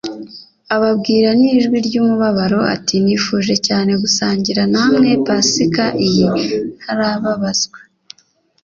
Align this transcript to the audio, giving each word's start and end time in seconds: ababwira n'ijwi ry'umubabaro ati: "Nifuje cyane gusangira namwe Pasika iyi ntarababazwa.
ababwira 0.75 1.29
n'ijwi 1.39 1.77
ry'umubabaro 1.87 2.59
ati: 2.75 2.95
"Nifuje 3.05 3.55
cyane 3.67 3.91
gusangira 4.01 4.61
namwe 4.73 5.09
Pasika 5.25 5.85
iyi 6.07 6.25
ntarababazwa. 6.81 7.79